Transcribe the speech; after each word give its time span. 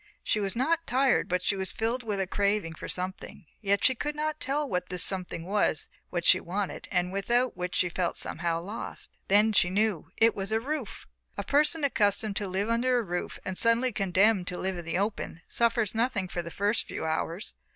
She 0.23 0.39
was 0.39 0.55
not 0.55 0.87
tired, 0.87 1.27
but 1.29 1.43
she 1.43 1.55
was 1.55 1.71
filled 1.71 2.01
with 2.01 2.19
a 2.19 2.25
craving 2.25 2.73
for 2.73 2.89
something, 2.89 3.45
yet 3.61 3.83
she 3.83 3.93
could 3.93 4.15
not 4.15 4.39
tell 4.39 4.67
what 4.67 4.89
this 4.89 5.03
something 5.03 5.45
was 5.45 5.89
that 6.11 6.25
she 6.25 6.39
wanted 6.39 6.87
and 6.91 7.11
without 7.11 7.55
which 7.55 7.75
she 7.75 7.87
felt 7.87 8.17
somehow 8.17 8.61
lost. 8.63 9.11
Then 9.27 9.53
she 9.53 9.69
knew 9.69 10.09
it 10.17 10.33
was 10.33 10.51
a 10.51 10.59
roof. 10.59 11.05
A 11.37 11.43
person 11.43 11.83
accustomed 11.83 12.35
to 12.37 12.47
live 12.47 12.67
under 12.67 12.97
a 12.97 13.03
roof 13.03 13.37
and 13.45 13.55
suddenly 13.59 13.91
condemned 13.91 14.47
to 14.47 14.57
live 14.57 14.75
in 14.79 14.85
the 14.85 14.97
open 14.97 15.41
suffers 15.47 15.93
nothing 15.93 16.27
for 16.27 16.41
the 16.41 16.49
first 16.49 16.87
few 16.87 17.05
hours. 17.05 17.53